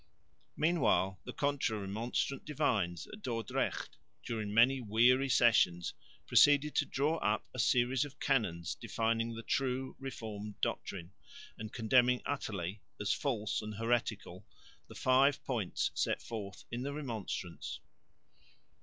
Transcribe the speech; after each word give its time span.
Meanwhile 0.57 1.19
the 1.25 1.31
Contra 1.31 1.77
Remonstrant 1.77 2.43
divines 2.43 3.05
at 3.13 3.21
Dordrecht 3.21 3.97
during 4.25 4.51
many 4.51 4.81
weary 4.81 5.29
sessions 5.29 5.93
proceeded 6.25 6.73
to 6.73 6.85
draw 6.87 7.17
up 7.17 7.45
a 7.53 7.59
series 7.59 8.03
of 8.03 8.19
canons 8.19 8.73
defining 8.73 9.35
the 9.35 9.43
true 9.43 9.95
Reformed 9.99 10.59
doctrine 10.59 11.11
and 11.55 11.71
condemning 11.71 12.23
utterly, 12.25 12.81
as 12.99 13.13
false 13.13 13.61
and 13.61 13.75
heretical, 13.75 14.43
the 14.87 14.95
five 14.95 15.43
points 15.45 15.91
set 15.93 16.19
forth 16.19 16.63
in 16.71 16.81
the 16.81 16.93
Remonstrance. 16.93 17.79